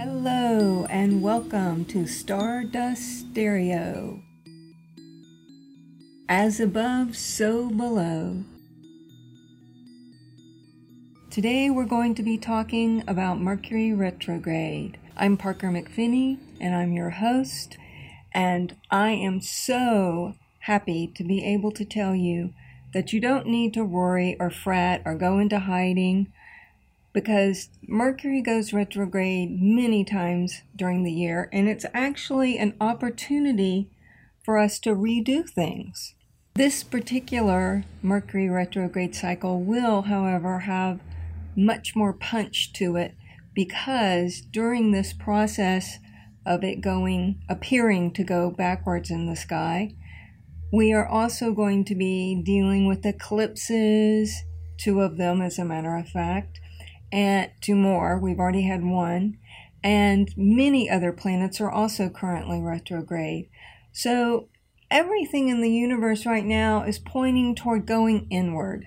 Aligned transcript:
Hello, 0.00 0.86
and 0.88 1.22
welcome 1.22 1.84
to 1.86 2.06
Stardust 2.06 3.02
Stereo. 3.32 4.22
As 6.28 6.60
above, 6.60 7.16
so 7.16 7.68
below. 7.68 8.44
Today 11.30 11.68
we're 11.68 11.84
going 11.84 12.14
to 12.14 12.22
be 12.22 12.38
talking 12.38 13.02
about 13.08 13.40
Mercury 13.40 13.92
retrograde. 13.92 14.98
I'm 15.16 15.36
Parker 15.36 15.66
McPhinney, 15.66 16.38
and 16.60 16.76
I'm 16.76 16.92
your 16.92 17.10
host, 17.10 17.76
and 18.32 18.76
I 18.92 19.10
am 19.10 19.40
so 19.40 20.34
happy 20.60 21.08
to 21.16 21.24
be 21.24 21.44
able 21.44 21.72
to 21.72 21.84
tell 21.84 22.14
you 22.14 22.52
that 22.94 23.12
you 23.12 23.20
don't 23.20 23.48
need 23.48 23.74
to 23.74 23.84
worry 23.84 24.36
or 24.38 24.48
fret 24.48 25.02
or 25.04 25.16
go 25.16 25.40
into 25.40 25.58
hiding 25.58 26.32
because 27.18 27.68
Mercury 27.82 28.40
goes 28.40 28.72
retrograde 28.72 29.60
many 29.60 30.04
times 30.04 30.62
during 30.76 31.02
the 31.02 31.10
year, 31.10 31.48
and 31.52 31.68
it's 31.68 31.84
actually 31.92 32.56
an 32.56 32.76
opportunity 32.80 33.90
for 34.44 34.56
us 34.56 34.78
to 34.78 34.94
redo 34.94 35.44
things. 35.44 36.14
This 36.54 36.84
particular 36.84 37.82
Mercury 38.02 38.48
retrograde 38.48 39.16
cycle 39.16 39.60
will, 39.64 40.02
however, 40.02 40.60
have 40.60 41.00
much 41.56 41.96
more 41.96 42.12
punch 42.12 42.72
to 42.74 42.94
it 42.94 43.16
because 43.52 44.40
during 44.40 44.92
this 44.92 45.12
process 45.12 45.98
of 46.46 46.62
it 46.62 46.80
going, 46.80 47.42
appearing 47.48 48.12
to 48.12 48.22
go 48.22 48.48
backwards 48.48 49.10
in 49.10 49.26
the 49.26 49.34
sky, 49.34 49.92
we 50.72 50.92
are 50.92 51.08
also 51.08 51.52
going 51.52 51.84
to 51.86 51.96
be 51.96 52.40
dealing 52.44 52.86
with 52.86 53.04
eclipses, 53.04 54.44
two 54.76 55.00
of 55.00 55.16
them, 55.16 55.42
as 55.42 55.58
a 55.58 55.64
matter 55.64 55.96
of 55.96 56.08
fact 56.08 56.60
and 57.12 57.50
two 57.60 57.74
more. 57.74 58.18
We've 58.18 58.38
already 58.38 58.62
had 58.62 58.84
one. 58.84 59.38
And 59.82 60.32
many 60.36 60.90
other 60.90 61.12
planets 61.12 61.60
are 61.60 61.70
also 61.70 62.08
currently 62.08 62.60
retrograde. 62.60 63.48
So 63.92 64.48
everything 64.90 65.48
in 65.48 65.60
the 65.60 65.70
universe 65.70 66.26
right 66.26 66.44
now 66.44 66.82
is 66.82 66.98
pointing 66.98 67.54
toward 67.54 67.86
going 67.86 68.26
inward. 68.30 68.86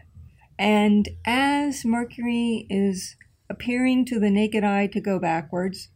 And 0.59 1.09
as 1.25 1.85
Mercury 1.85 2.67
is 2.69 3.15
appearing 3.49 4.05
to 4.05 4.19
the 4.19 4.29
naked 4.29 4.63
eye 4.63 4.87
to 4.87 5.01
go 5.01 5.17
backwards, 5.17 5.89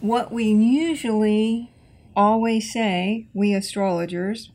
what 0.00 0.32
we 0.32 0.44
usually 0.44 1.70
always 2.14 2.72
say, 2.72 3.28
we 3.34 3.52
astrologers, 3.52 4.50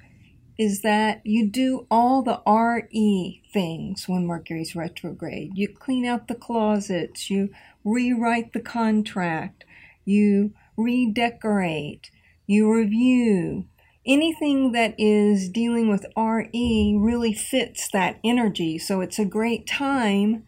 is 0.62 0.82
that 0.82 1.20
you 1.24 1.50
do 1.50 1.88
all 1.90 2.22
the 2.22 2.40
RE 2.46 3.42
things 3.52 4.08
when 4.08 4.28
Mercury's 4.28 4.76
retrograde. 4.76 5.50
You 5.56 5.68
clean 5.68 6.06
out 6.06 6.28
the 6.28 6.36
closets, 6.36 7.32
you 7.32 7.50
rewrite 7.84 8.54
the 8.54 8.60
contract, 8.60 9.66
you 10.06 10.54
redecorate, 10.78 12.12
you 12.46 12.72
review. 12.72 13.66
Anything 14.06 14.72
that 14.74 14.94
is 15.00 15.50
dealing 15.50 15.90
with 15.90 16.06
RE 16.16 16.96
really 17.00 17.34
fits 17.34 17.90
that 17.92 18.20
energy, 18.24 18.78
so 18.78 19.02
it's 19.02 19.18
a 19.18 19.26
great 19.26 19.66
time 19.66 20.44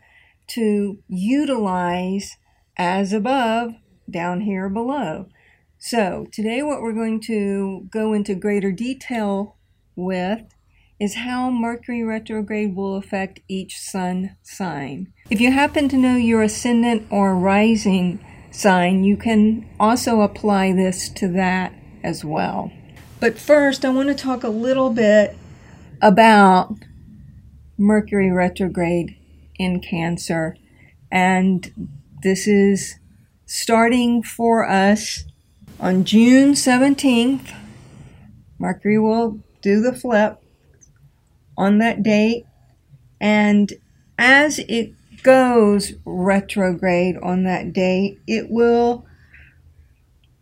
to 0.50 1.00
utilize 1.08 2.38
as 2.78 3.14
above, 3.14 3.74
down 4.08 4.42
here 4.42 4.70
below. 4.70 5.26
So, 5.80 6.28
today, 6.32 6.62
what 6.62 6.84
we're 6.84 6.94
going 6.94 7.20
to 7.22 7.88
go 7.90 8.14
into 8.14 8.36
greater 8.36 8.72
detail 8.72 9.58
with 9.96 10.44
is 11.00 11.16
how 11.16 11.50
Mercury 11.50 12.04
retrograde 12.04 12.76
will 12.76 12.96
affect 12.96 13.42
each 13.48 13.80
sun 13.80 14.36
sign. 14.42 15.12
If 15.30 15.42
you 15.42 15.52
happen 15.52 15.90
to 15.90 15.98
know 15.98 16.16
your 16.16 16.44
ascendant 16.44 17.08
or 17.10 17.36
rising 17.36 18.24
sign, 18.52 19.04
you 19.04 19.18
can 19.18 19.68
also 19.80 20.22
apply 20.22 20.72
this 20.74 21.10
to 21.10 21.28
that 21.30 21.74
as 22.04 22.24
well. 22.24 22.72
But 23.20 23.38
first, 23.38 23.84
I 23.84 23.90
want 23.90 24.10
to 24.10 24.16
talk 24.16 24.44
a 24.44 24.50
little 24.50 24.90
bit 24.90 25.36
about 26.02 26.76
Mercury 27.78 28.32
retrograde 28.32 29.18
in 29.58 29.80
Cancer. 29.80 30.56
And 31.12 31.90
this 32.22 32.48
is 32.48 32.96
starting 33.46 34.24
for 34.24 34.68
us 34.70 35.24
on 35.80 36.04
June 36.04 36.54
17th. 36.54 37.54
Mercury 38.60 39.00
will 39.00 39.40
do 39.64 39.82
the 39.82 39.94
flip 39.94 40.40
on 41.58 41.80
that 41.80 42.04
date. 42.04 42.46
And 43.20 43.74
as 44.20 44.60
it 44.60 44.94
goes 45.24 45.94
retrograde 46.06 47.18
on 47.24 47.44
that 47.46 47.74
date, 47.74 48.20
it 48.28 48.52
will 48.52 49.06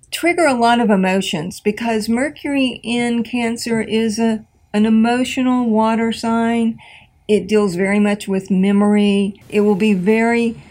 trigger 0.09 0.45
a 0.45 0.53
lot 0.53 0.81
of 0.81 0.89
emotions 0.89 1.61
because 1.61 2.09
Mercury 2.09 2.81
in 2.83 3.23
Cancer 3.23 3.79
is 3.79 4.19
a, 4.19 4.45
an 4.73 4.85
emotional 4.85 5.69
water 5.69 6.11
sign. 6.11 6.77
It 7.27 7.47
deals 7.47 7.75
very 7.75 7.99
much 7.99 8.27
with 8.27 8.51
memory. 8.51 9.41
It 9.47 9.61
will 9.61 9.75
be 9.75 9.93
very 9.93 10.61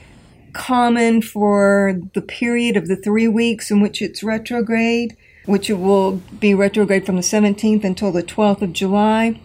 common 0.53 1.22
for 1.22 2.00
the 2.15 2.21
period 2.21 2.77
of 2.77 2.88
the 2.88 2.97
three 2.97 3.28
weeks 3.28 3.71
in 3.71 3.81
which 3.81 4.03
it's 4.03 4.22
retrograde 4.22 5.17
which 5.50 5.69
will 5.69 6.22
be 6.38 6.55
retrograde 6.55 7.05
from 7.05 7.16
the 7.16 7.22
17th 7.22 7.83
until 7.83 8.12
the 8.12 8.22
12th 8.22 8.62
of 8.62 8.72
July. 8.72 9.41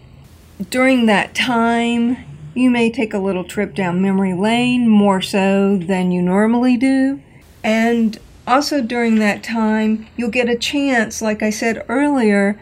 During 0.70 1.06
that 1.06 1.34
time, 1.34 2.16
you 2.54 2.70
may 2.70 2.90
take 2.90 3.12
a 3.12 3.18
little 3.18 3.42
trip 3.42 3.74
down 3.74 4.00
memory 4.00 4.32
lane 4.32 4.88
more 4.88 5.20
so 5.20 5.76
than 5.76 6.12
you 6.12 6.22
normally 6.22 6.76
do. 6.76 7.20
And 7.64 8.18
also 8.46 8.80
during 8.80 9.16
that 9.16 9.42
time, 9.42 10.06
you'll 10.16 10.30
get 10.30 10.48
a 10.48 10.56
chance, 10.56 11.20
like 11.20 11.42
I 11.42 11.50
said 11.50 11.84
earlier, 11.88 12.58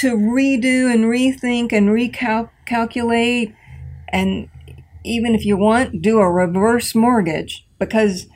to 0.00 0.16
redo 0.16 0.92
and 0.92 1.04
rethink 1.04 1.72
and 1.72 1.88
recalculate 1.88 3.54
and 4.08 4.48
even 5.04 5.34
if 5.34 5.44
you 5.44 5.56
want, 5.56 6.02
do 6.02 6.18
a 6.18 6.30
reverse 6.30 6.94
mortgage 6.94 7.66
because 7.78 8.26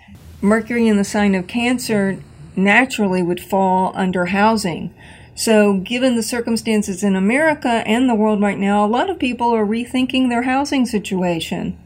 Mercury 0.40 0.86
in 0.86 0.96
the 0.96 1.04
sign 1.04 1.34
of 1.34 1.46
Cancer 1.46 2.22
naturally 2.58 3.22
would 3.22 3.40
fall 3.40 3.92
under 3.94 4.26
housing. 4.26 4.94
So, 5.34 5.78
given 5.78 6.16
the 6.16 6.22
circumstances 6.22 7.04
in 7.04 7.14
America 7.14 7.82
and 7.86 8.08
the 8.08 8.14
world 8.14 8.42
right 8.42 8.58
now, 8.58 8.84
a 8.84 8.90
lot 8.90 9.08
of 9.08 9.20
people 9.20 9.54
are 9.54 9.64
rethinking 9.64 10.28
their 10.28 10.42
housing 10.42 10.84
situation. 10.84 11.78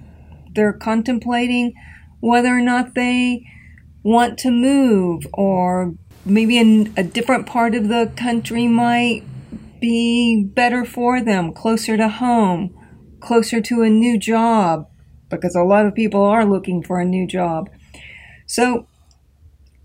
They're 0.55 0.72
contemplating 0.72 1.75
whether 2.21 2.49
or 2.49 2.62
not 2.62 2.94
they 2.94 3.44
want 4.03 4.38
to 4.38 4.50
move, 4.50 5.27
or 5.34 5.94
maybe 6.25 6.56
in 6.56 6.94
a 6.97 7.03
different 7.03 7.47
part 7.47 7.75
of 7.75 7.89
the 7.89 8.10
country 8.16 8.66
might 8.66 9.22
be 9.81 10.44
better 10.44 10.84
for 10.84 11.21
them, 11.21 11.53
closer 11.53 11.97
to 11.97 12.09
home, 12.09 12.75
closer 13.21 13.60
to 13.60 13.83
a 13.83 13.91
new 13.91 14.19
job, 14.19 14.89
because 15.28 15.54
a 15.54 15.62
lot 15.62 15.84
of 15.84 15.94
people 15.94 16.22
are 16.22 16.47
looking 16.47 16.83
for 16.83 17.00
a 17.00 17.04
new 17.04 17.27
job. 17.27 17.69
So, 18.47 18.87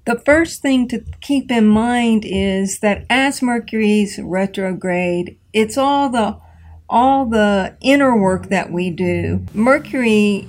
the 0.08 0.20
first 0.20 0.62
thing 0.62 0.88
to 0.88 1.04
keep 1.20 1.52
in 1.52 1.68
mind 1.68 2.24
is 2.26 2.80
that 2.80 3.06
as 3.10 3.42
Mercury's 3.42 4.18
retrograde, 4.18 5.38
it's 5.52 5.78
all 5.78 6.10
the 6.10 6.40
all 6.90 7.26
the 7.26 7.76
inner 7.82 8.18
work 8.18 8.48
that 8.48 8.72
we 8.72 8.90
do. 8.90 9.46
Mercury, 9.54 10.48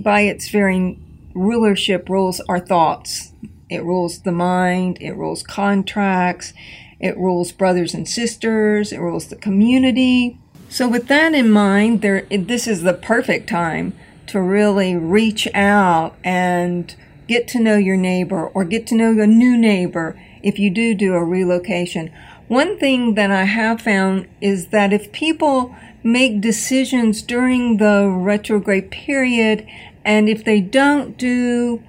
by 0.00 0.22
its 0.22 0.48
very 0.48 0.98
rulership, 1.34 2.08
rules 2.08 2.40
our 2.48 2.58
thoughts. 2.58 3.32
It 3.70 3.84
rules 3.84 4.22
the 4.22 4.32
mind, 4.32 4.98
it 5.00 5.12
rules 5.12 5.44
contracts, 5.44 6.52
it 6.98 7.16
rules 7.16 7.52
brothers 7.52 7.94
and 7.94 8.08
sisters, 8.08 8.90
it 8.90 8.98
rules 8.98 9.28
the 9.28 9.36
community. 9.36 10.36
So, 10.68 10.88
with 10.88 11.06
that 11.06 11.32
in 11.32 11.48
mind, 11.48 12.02
there, 12.02 12.26
this 12.28 12.66
is 12.66 12.82
the 12.82 12.94
perfect 12.94 13.48
time 13.48 13.96
to 14.26 14.40
really 14.40 14.96
reach 14.96 15.46
out 15.54 16.16
and 16.24 16.92
get 17.26 17.48
to 17.48 17.60
know 17.60 17.76
your 17.76 17.96
neighbor 17.96 18.46
or 18.48 18.64
get 18.64 18.86
to 18.88 18.94
know 18.94 19.10
a 19.20 19.26
new 19.26 19.56
neighbor 19.56 20.20
if 20.42 20.58
you 20.58 20.70
do 20.70 20.94
do 20.94 21.14
a 21.14 21.24
relocation. 21.24 22.12
One 22.48 22.78
thing 22.78 23.14
that 23.14 23.30
I 23.30 23.44
have 23.44 23.80
found 23.80 24.28
is 24.40 24.68
that 24.68 24.92
if 24.92 25.10
people 25.10 25.74
make 26.02 26.40
decisions 26.40 27.20
during 27.22 27.78
the 27.78 28.08
retrograde 28.08 28.90
period 28.90 29.66
and 30.04 30.28
if 30.28 30.44
they 30.44 30.60
don't 30.60 31.18
do 31.18 31.82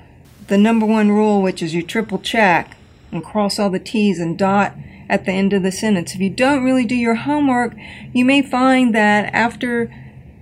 the 0.47 0.57
number 0.57 0.85
one 0.85 1.11
rule, 1.11 1.41
which 1.41 1.61
is 1.61 1.75
you 1.75 1.83
triple 1.83 2.17
check 2.17 2.75
and 3.11 3.23
cross 3.23 3.59
all 3.59 3.69
the 3.69 3.79
T's 3.79 4.19
and 4.19 4.37
dot 4.37 4.75
at 5.07 5.25
the 5.25 5.31
end 5.31 5.53
of 5.53 5.61
the 5.61 5.71
sentence. 5.71 6.15
If 6.15 6.21
you 6.21 6.29
don't 6.29 6.63
really 6.63 6.85
do 6.85 6.95
your 6.95 7.15
homework, 7.15 7.75
you 8.11 8.25
may 8.25 8.41
find 8.41 8.95
that 8.95 9.33
after 9.33 9.93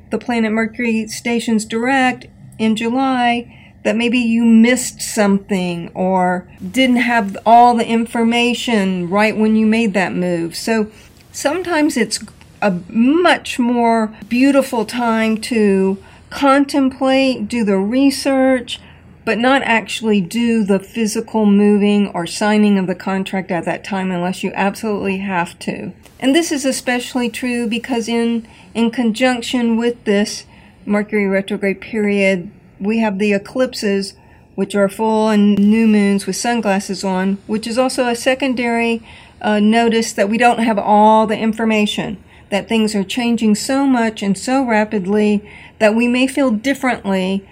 the 0.10 0.18
planet 0.18 0.52
Mercury 0.52 1.08
stations 1.08 1.66
direct 1.66 2.28
in 2.58 2.76
July, 2.76 3.65
that 3.86 3.96
maybe 3.96 4.18
you 4.18 4.44
missed 4.44 5.00
something 5.00 5.92
or 5.94 6.50
didn't 6.72 6.96
have 6.96 7.38
all 7.46 7.76
the 7.76 7.88
information 7.88 9.08
right 9.08 9.38
when 9.38 9.56
you 9.56 9.64
made 9.64 9.94
that 9.94 10.12
move. 10.12 10.56
So 10.56 10.92
sometimes 11.32 11.96
it's 11.96 12.20
a 12.64 12.72
much 12.90 13.60
more 13.60 14.12
beautiful 14.28 14.86
time 14.86 15.40
to 15.42 16.04
contemplate, 16.32 17.48
do 17.48 17.64
the 17.64 17.78
research, 17.78 18.80
but 19.24 19.38
not 19.38 19.62
actually 19.62 20.20
do 20.20 20.64
the 20.64 20.80
physical 20.80 21.46
moving 21.46 22.08
or 22.08 22.26
signing 22.26 22.80
of 22.80 22.88
the 22.88 22.96
contract 22.96 23.52
at 23.52 23.66
that 23.66 23.84
time 23.84 24.10
unless 24.10 24.44
you 24.44 24.52
absolutely 24.56 25.18
have 25.20 25.60
to. 25.60 25.94
And 26.20 26.36
this 26.36 26.52
is 26.52 26.66
especially 26.66 27.30
true 27.30 27.68
because 27.68 28.10
in 28.10 28.48
in 28.74 28.90
conjunction 28.90 29.78
with 29.78 30.06
this 30.06 30.46
Mercury 30.88 31.28
retrograde 31.28 31.82
period, 31.82 32.50
we 32.86 33.00
have 33.00 33.20
the 33.20 33.34
eclipses 33.34 34.14
which 34.56 34.74
are 34.74 34.88
full 34.88 35.30
and 35.30 35.58
new 35.58 35.86
moons 35.88 36.26
with 36.26 36.36
sunglasses 36.36 37.04
on, 37.04 37.38
which 37.46 37.68
is 37.68 37.78
also 37.78 38.08
a 38.08 38.16
secondary 38.16 39.06
uh, 39.42 39.60
notice 39.60 40.14
that 40.14 40.30
we 40.30 40.38
don't 40.38 40.60
have 40.60 40.80
all 40.80 41.28
the 41.28 41.38
information, 41.38 42.24
that 42.50 42.70
things 42.70 42.96
are 42.96 43.04
changing 43.04 43.54
so 43.54 43.86
much 43.86 44.24
and 44.24 44.38
so 44.38 44.66
rapidly 44.66 45.48
that 45.80 45.94
we 45.94 46.08
may 46.08 46.26
feel 46.26 46.52
differently 46.52 47.48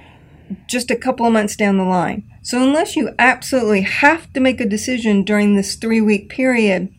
just 0.67 0.89
a 0.89 0.95
couple 0.95 1.25
of 1.25 1.33
months 1.33 1.55
down 1.55 1.77
the 1.77 1.83
line. 1.83 2.23
So, 2.41 2.61
unless 2.61 2.95
you 2.95 3.11
absolutely 3.17 3.81
have 3.81 4.31
to 4.33 4.39
make 4.39 4.59
a 4.59 4.65
decision 4.65 5.23
during 5.23 5.55
this 5.55 5.75
three 5.75 6.01
week 6.01 6.29
period, 6.29 6.93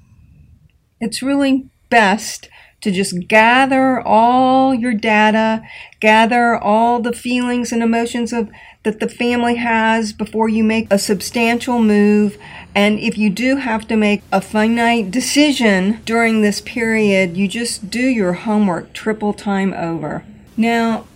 it's 1.01 1.23
really 1.23 1.69
best 1.91 2.49
to 2.85 2.91
just 2.91 3.27
gather 3.29 3.99
all 4.01 4.75
your 4.75 4.93
data, 4.95 5.63
gather 6.01 6.55
all 6.55 7.01
the 7.01 7.13
feelings 7.13 7.73
and 7.73 7.83
emotions 7.83 8.33
of 8.33 8.51
that 8.83 9.01
the 9.01 9.09
family 9.09 9.57
has 9.57 10.13
before 10.13 10.51
you 10.51 10.63
make 10.63 10.87
a 10.91 10.99
substantial 10.99 11.81
move. 11.81 12.37
And 12.75 12.99
if 13.01 13.17
you 13.17 13.31
do 13.31 13.57
have 13.57 13.89
to 13.89 13.97
make 13.97 14.23
a 14.31 14.43
finite 14.43 15.11
decision 15.11 16.03
during 16.05 16.43
this 16.43 16.61
period, 16.61 17.37
you 17.39 17.49
just 17.49 17.89
do 17.89 18.03
your 18.03 18.35
homework 18.35 18.93
triple 18.93 19.33
time 19.33 19.73
over. 19.73 20.25
Now, 20.57 21.07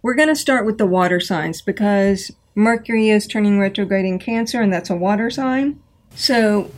we're 0.00 0.14
going 0.14 0.28
to 0.28 0.36
start 0.36 0.64
with 0.64 0.78
the 0.78 0.86
water 0.86 1.20
signs 1.20 1.60
because 1.60 2.32
Mercury 2.54 3.10
is 3.10 3.26
turning 3.26 3.60
retrograde 3.60 4.06
in 4.06 4.18
Cancer, 4.18 4.62
and 4.62 4.72
that's 4.72 4.90
a 4.90 4.96
water 4.96 5.28
sign. 5.28 5.78
So, 6.14 6.70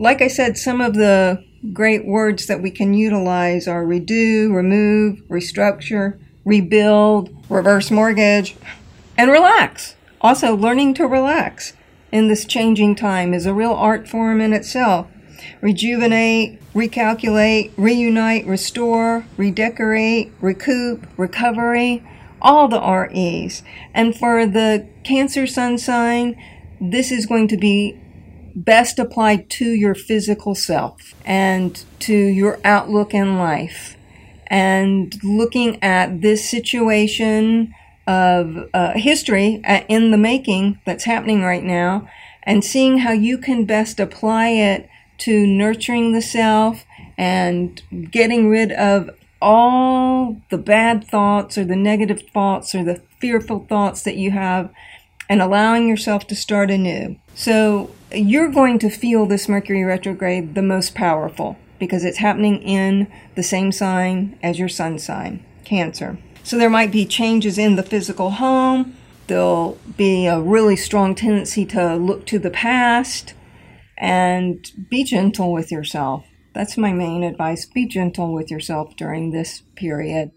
like 0.00 0.20
I 0.20 0.28
said, 0.28 0.56
some 0.56 0.80
of 0.80 0.94
the 0.94 1.44
great 1.72 2.04
words 2.04 2.46
that 2.46 2.62
we 2.62 2.70
can 2.70 2.94
utilize 2.94 3.68
are 3.68 3.84
redo, 3.84 4.52
remove, 4.52 5.18
restructure, 5.28 6.18
rebuild, 6.44 7.34
reverse 7.48 7.90
mortgage, 7.90 8.56
and 9.16 9.30
relax. 9.30 9.94
Also, 10.20 10.56
learning 10.56 10.94
to 10.94 11.06
relax 11.06 11.74
in 12.10 12.28
this 12.28 12.44
changing 12.44 12.94
time 12.94 13.32
is 13.32 13.46
a 13.46 13.54
real 13.54 13.72
art 13.72 14.08
form 14.08 14.40
in 14.40 14.52
itself. 14.52 15.06
Rejuvenate, 15.60 16.60
recalculate, 16.72 17.72
reunite, 17.76 18.46
restore, 18.46 19.24
redecorate, 19.36 20.32
recoup, 20.40 21.06
recovery, 21.16 22.02
all 22.40 22.68
the 22.68 22.80
REs. 22.80 23.62
And 23.94 24.16
for 24.16 24.46
the 24.46 24.86
Cancer 25.04 25.46
Sun 25.46 25.78
sign, 25.78 26.40
this 26.80 27.12
is 27.12 27.26
going 27.26 27.48
to 27.48 27.56
be 27.56 28.00
best 28.54 28.98
applied 28.98 29.50
to 29.50 29.70
your 29.70 29.94
physical 29.94 30.54
self 30.54 31.14
and 31.24 31.84
to 32.00 32.14
your 32.14 32.58
outlook 32.64 33.14
in 33.14 33.38
life. 33.38 33.96
And 34.48 35.18
looking 35.24 35.82
at 35.82 36.20
this 36.20 36.48
situation 36.48 37.74
of 38.06 38.68
uh, 38.74 38.92
history 38.94 39.62
uh, 39.64 39.82
in 39.88 40.10
the 40.10 40.18
making 40.18 40.80
that's 40.84 41.04
happening 41.04 41.42
right 41.42 41.62
now 41.62 42.08
and 42.42 42.64
seeing 42.64 42.98
how 42.98 43.12
you 43.12 43.38
can 43.38 43.64
best 43.64 44.00
apply 44.00 44.48
it 44.48 44.88
to 45.18 45.46
nurturing 45.46 46.12
the 46.12 46.22
self 46.22 46.84
and 47.16 47.80
getting 48.10 48.48
rid 48.50 48.72
of 48.72 49.10
all 49.40 50.40
the 50.50 50.58
bad 50.58 51.04
thoughts 51.04 51.56
or 51.56 51.64
the 51.64 51.76
negative 51.76 52.22
thoughts 52.32 52.74
or 52.74 52.84
the 52.84 53.00
fearful 53.20 53.60
thoughts 53.68 54.02
that 54.02 54.16
you 54.16 54.30
have 54.30 54.72
and 55.32 55.40
allowing 55.40 55.88
yourself 55.88 56.26
to 56.26 56.36
start 56.36 56.70
anew. 56.70 57.16
So 57.34 57.90
you're 58.14 58.50
going 58.50 58.78
to 58.80 58.90
feel 58.90 59.24
this 59.24 59.48
Mercury 59.48 59.82
retrograde 59.82 60.54
the 60.54 60.60
most 60.60 60.94
powerful 60.94 61.56
because 61.78 62.04
it's 62.04 62.18
happening 62.18 62.60
in 62.60 63.10
the 63.34 63.42
same 63.42 63.72
sign 63.72 64.38
as 64.42 64.58
your 64.58 64.68
sun 64.68 64.98
sign, 64.98 65.42
Cancer. 65.64 66.18
So 66.42 66.58
there 66.58 66.68
might 66.68 66.92
be 66.92 67.06
changes 67.06 67.56
in 67.56 67.76
the 67.76 67.82
physical 67.82 68.32
home. 68.32 68.94
There'll 69.26 69.78
be 69.96 70.26
a 70.26 70.38
really 70.38 70.76
strong 70.76 71.14
tendency 71.14 71.64
to 71.64 71.96
look 71.96 72.26
to 72.26 72.38
the 72.38 72.50
past 72.50 73.32
and 73.96 74.70
be 74.90 75.02
gentle 75.02 75.50
with 75.50 75.72
yourself. 75.72 76.26
That's 76.54 76.76
my 76.76 76.92
main 76.92 77.22
advice. 77.22 77.64
Be 77.64 77.86
gentle 77.86 78.34
with 78.34 78.50
yourself 78.50 78.96
during 78.96 79.30
this 79.30 79.62
period. 79.76 80.32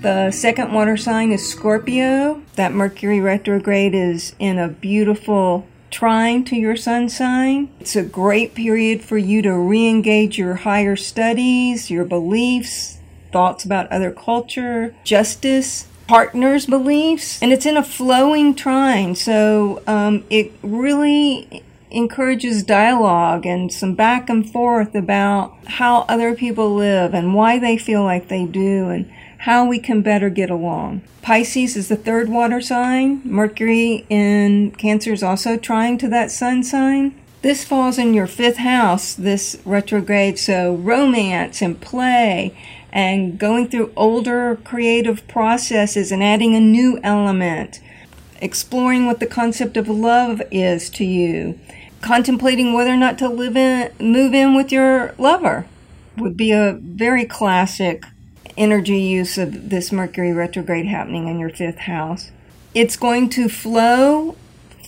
The 0.00 0.30
second 0.30 0.72
water 0.72 0.96
sign 0.96 1.32
is 1.32 1.48
Scorpio. 1.48 2.40
That 2.54 2.72
Mercury 2.72 3.20
retrograde 3.20 3.94
is 3.94 4.32
in 4.38 4.56
a 4.56 4.68
beautiful 4.68 5.66
trine 5.90 6.44
to 6.44 6.54
your 6.54 6.76
sun 6.76 7.08
sign. 7.08 7.70
It's 7.80 7.96
a 7.96 8.04
great 8.04 8.54
period 8.54 9.02
for 9.02 9.18
you 9.18 9.42
to 9.42 9.58
re 9.58 9.88
engage 9.88 10.38
your 10.38 10.54
higher 10.54 10.94
studies, 10.94 11.90
your 11.90 12.04
beliefs, 12.04 12.98
thoughts 13.32 13.64
about 13.64 13.90
other 13.90 14.12
culture, 14.12 14.94
justice, 15.02 15.88
partner's 16.06 16.66
beliefs. 16.66 17.42
And 17.42 17.52
it's 17.52 17.66
in 17.66 17.76
a 17.76 17.82
flowing 17.82 18.54
trine, 18.54 19.16
so 19.16 19.82
um, 19.88 20.22
it 20.30 20.52
really 20.62 21.64
encourages 21.90 22.62
dialogue 22.62 23.46
and 23.46 23.72
some 23.72 23.94
back 23.94 24.30
and 24.30 24.48
forth 24.48 24.94
about 24.94 25.56
how 25.66 26.02
other 26.02 26.34
people 26.34 26.74
live 26.74 27.14
and 27.14 27.34
why 27.34 27.58
they 27.58 27.76
feel 27.78 28.04
like 28.04 28.28
they 28.28 28.44
do 28.44 28.90
and 28.90 29.10
how 29.38 29.64
we 29.64 29.78
can 29.78 30.02
better 30.02 30.30
get 30.30 30.50
along. 30.50 31.02
Pisces 31.22 31.76
is 31.76 31.88
the 31.88 31.96
third 31.96 32.28
water 32.28 32.60
sign. 32.60 33.20
Mercury 33.24 34.04
in 34.08 34.72
Cancer 34.72 35.12
is 35.12 35.22
also 35.22 35.56
trine 35.56 35.98
to 35.98 36.08
that 36.08 36.30
sun 36.30 36.62
sign. 36.62 37.14
This 37.40 37.64
falls 37.64 37.98
in 37.98 38.14
your 38.14 38.26
fifth 38.26 38.56
house, 38.56 39.14
this 39.14 39.58
retrograde, 39.64 40.38
so 40.38 40.74
romance 40.74 41.62
and 41.62 41.80
play 41.80 42.56
and 42.92 43.38
going 43.38 43.68
through 43.68 43.92
older 43.96 44.56
creative 44.64 45.26
processes 45.28 46.10
and 46.10 46.22
adding 46.22 46.56
a 46.56 46.60
new 46.60 46.98
element, 47.04 47.80
exploring 48.40 49.06
what 49.06 49.20
the 49.20 49.26
concept 49.26 49.76
of 49.76 49.88
love 49.88 50.42
is 50.50 50.90
to 50.90 51.04
you, 51.04 51.58
contemplating 52.00 52.72
whether 52.72 52.90
or 52.90 52.96
not 52.96 53.18
to 53.18 53.28
live 53.28 53.56
in, 53.56 53.92
move 54.00 54.34
in 54.34 54.56
with 54.56 54.72
your 54.72 55.14
lover 55.18 55.66
would 56.16 56.36
be 56.36 56.50
a 56.50 56.78
very 56.80 57.24
classic 57.24 58.04
energy 58.58 59.00
use 59.00 59.38
of 59.38 59.70
this 59.70 59.92
Mercury 59.92 60.32
retrograde 60.32 60.86
happening 60.86 61.28
in 61.28 61.38
your 61.38 61.50
fifth 61.50 61.78
house. 61.78 62.30
It's 62.74 62.96
going 62.96 63.30
to 63.30 63.48
flow 63.48 64.36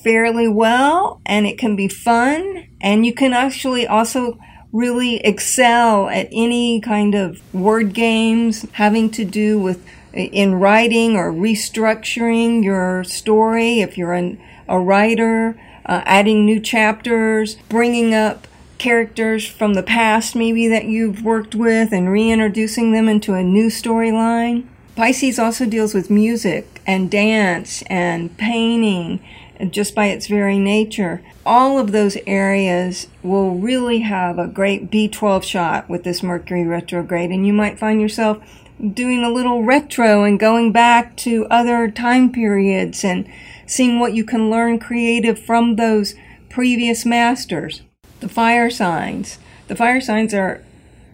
fairly 0.02 0.48
well 0.48 1.20
and 1.26 1.46
it 1.46 1.58
can 1.58 1.76
be 1.76 1.88
fun 1.88 2.66
and 2.80 3.04
you 3.04 3.12
can 3.12 3.32
actually 3.32 3.86
also 3.86 4.38
really 4.72 5.16
excel 5.18 6.08
at 6.08 6.28
any 6.32 6.80
kind 6.80 7.14
of 7.14 7.42
word 7.52 7.92
games 7.92 8.66
having 8.72 9.10
to 9.10 9.24
do 9.24 9.58
with 9.58 9.84
in 10.12 10.54
writing 10.54 11.16
or 11.16 11.32
restructuring 11.32 12.64
your 12.64 13.04
story 13.04 13.80
if 13.80 13.98
you're 13.98 14.12
an, 14.12 14.40
a 14.68 14.78
writer 14.78 15.60
uh, 15.86 16.02
adding 16.04 16.44
new 16.46 16.60
chapters 16.60 17.56
bringing 17.68 18.14
up 18.14 18.46
characters 18.80 19.46
from 19.46 19.74
the 19.74 19.82
past, 19.82 20.34
maybe 20.34 20.66
that 20.66 20.86
you've 20.86 21.22
worked 21.22 21.54
with, 21.54 21.92
and 21.92 22.10
reintroducing 22.10 22.90
them 22.90 23.08
into 23.08 23.34
a 23.34 23.42
new 23.42 23.68
storyline. 23.68 24.66
Pisces 24.96 25.38
also 25.38 25.66
deals 25.66 25.94
with 25.94 26.10
music 26.10 26.80
and 26.86 27.10
dance 27.10 27.82
and 27.82 28.36
painting 28.38 29.22
just 29.70 29.94
by 29.94 30.06
its 30.06 30.26
very 30.26 30.58
nature. 30.58 31.22
All 31.44 31.78
of 31.78 31.92
those 31.92 32.16
areas 32.26 33.06
will 33.22 33.54
really 33.54 34.00
have 34.00 34.38
a 34.38 34.48
great 34.48 34.90
B12 34.90 35.42
shot 35.42 35.88
with 35.88 36.02
this 36.02 36.22
Mercury 36.22 36.64
retrograde, 36.64 37.30
and 37.30 37.46
you 37.46 37.52
might 37.52 37.78
find 37.78 38.00
yourself 38.00 38.42
doing 38.94 39.22
a 39.22 39.30
little 39.30 39.62
retro 39.62 40.24
and 40.24 40.40
going 40.40 40.72
back 40.72 41.14
to 41.18 41.46
other 41.50 41.90
time 41.90 42.32
periods 42.32 43.04
and 43.04 43.30
seeing 43.66 44.00
what 44.00 44.14
you 44.14 44.24
can 44.24 44.48
learn 44.48 44.78
creative 44.78 45.38
from 45.38 45.76
those 45.76 46.14
previous 46.48 47.04
masters 47.04 47.82
the 48.20 48.28
fire 48.28 48.70
signs. 48.70 49.38
The 49.68 49.76
fire 49.76 50.00
signs 50.00 50.32
are 50.34 50.62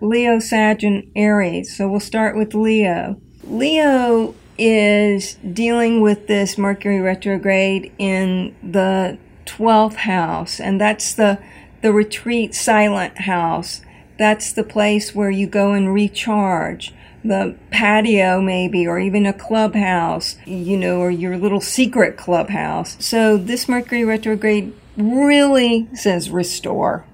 Leo, 0.00 0.38
Sag, 0.38 0.84
and 0.84 1.10
Aries. 1.16 1.76
So 1.76 1.88
we'll 1.88 2.00
start 2.00 2.36
with 2.36 2.54
Leo. 2.54 3.20
Leo 3.44 4.34
is 4.58 5.34
dealing 5.34 6.00
with 6.00 6.26
this 6.26 6.56
Mercury 6.58 7.00
retrograde 7.00 7.92
in 7.98 8.54
the 8.62 9.18
12th 9.44 9.94
house, 9.94 10.60
and 10.60 10.80
that's 10.80 11.14
the 11.14 11.38
the 11.82 11.92
retreat 11.92 12.54
silent 12.54 13.20
house. 13.20 13.80
That's 14.18 14.52
the 14.52 14.64
place 14.64 15.14
where 15.14 15.30
you 15.30 15.46
go 15.46 15.72
and 15.72 15.92
recharge. 15.92 16.92
The 17.22 17.54
patio, 17.70 18.40
maybe, 18.40 18.86
or 18.86 18.98
even 18.98 19.26
a 19.26 19.32
clubhouse, 19.32 20.36
you 20.46 20.76
know, 20.76 21.00
or 21.00 21.10
your 21.10 21.36
little 21.36 21.60
secret 21.60 22.16
clubhouse. 22.16 22.96
So, 23.04 23.36
this 23.36 23.68
Mercury 23.68 24.04
retrograde 24.04 24.72
really 24.96 25.88
says 25.94 26.30
restore. 26.30 27.06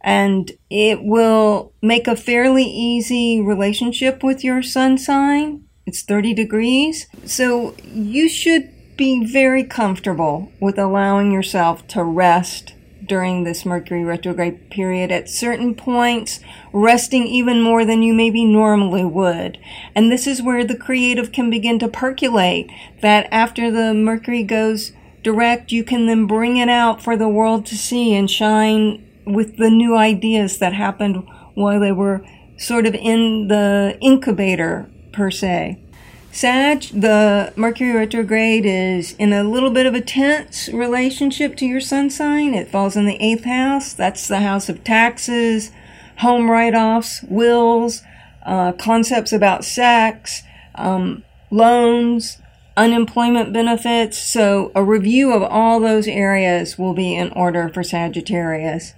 And 0.00 0.52
it 0.70 1.02
will 1.02 1.72
make 1.82 2.06
a 2.06 2.16
fairly 2.16 2.64
easy 2.64 3.40
relationship 3.40 4.22
with 4.22 4.44
your 4.44 4.62
sun 4.62 4.98
sign 4.98 5.64
It's 5.84 6.02
30 6.02 6.34
degrees. 6.34 7.06
So 7.24 7.74
you 7.84 8.28
should 8.28 8.70
be 8.96 9.24
very 9.24 9.64
comfortable 9.64 10.52
with 10.60 10.78
allowing 10.78 11.32
yourself 11.32 11.86
to 11.88 12.02
rest 12.02 12.74
during 13.04 13.44
this 13.44 13.64
Mercury 13.64 14.04
retrograde 14.04 14.70
period 14.70 15.12
at 15.12 15.28
certain 15.28 15.74
points, 15.74 16.40
resting 16.72 17.26
even 17.26 17.60
more 17.60 17.84
than 17.84 18.02
you 18.02 18.12
maybe 18.12 18.44
normally 18.44 19.04
would. 19.04 19.58
And 19.94 20.10
this 20.10 20.26
is 20.26 20.42
where 20.42 20.64
the 20.64 20.76
creative 20.76 21.30
can 21.30 21.50
begin 21.50 21.78
to 21.80 21.88
percolate, 21.88 22.70
that 23.02 23.28
after 23.30 23.70
the 23.70 23.94
Mercury 23.94 24.42
goes 24.42 24.92
direct, 25.26 25.72
you 25.72 25.82
can 25.82 26.06
then 26.06 26.24
bring 26.24 26.56
it 26.56 26.68
out 26.68 27.02
for 27.02 27.16
the 27.16 27.28
world 27.28 27.66
to 27.66 27.76
see 27.76 28.14
and 28.14 28.30
shine 28.30 29.04
with 29.26 29.56
the 29.56 29.68
new 29.68 29.96
ideas 29.96 30.58
that 30.58 30.72
happened 30.72 31.16
while 31.54 31.80
they 31.80 31.90
were 31.90 32.24
sort 32.56 32.86
of 32.86 32.94
in 32.94 33.48
the 33.48 33.98
incubator, 34.00 34.88
per 35.12 35.28
se. 35.28 35.82
Sag, 36.30 36.82
the 36.92 37.52
Mercury 37.56 37.90
retrograde 37.90 38.64
is 38.64 39.16
in 39.18 39.32
a 39.32 39.42
little 39.42 39.70
bit 39.70 39.84
of 39.84 39.96
a 39.96 40.00
tense 40.00 40.68
relationship 40.68 41.56
to 41.56 41.66
your 41.66 41.80
sun 41.80 42.08
sign. 42.08 42.54
It 42.54 42.70
falls 42.70 42.94
in 42.94 43.06
the 43.06 43.20
eighth 43.20 43.44
house. 43.44 43.94
That's 43.94 44.28
the 44.28 44.38
house 44.38 44.68
of 44.68 44.84
taxes, 44.84 45.72
home 46.18 46.48
write 46.48 46.76
offs, 46.76 47.20
wills, 47.24 48.02
uh, 48.44 48.74
concepts 48.74 49.32
about 49.32 49.64
sex, 49.64 50.44
um, 50.76 51.24
loans, 51.50 52.38
unemployment 52.76 53.52
benefits. 53.52 54.18
So, 54.18 54.70
a 54.74 54.84
review 54.84 55.32
of 55.32 55.42
all 55.42 55.80
those 55.80 56.06
areas 56.06 56.78
will 56.78 56.94
be 56.94 57.14
in 57.14 57.30
order 57.32 57.68
for 57.68 57.82
Sagittarius. 57.82 58.92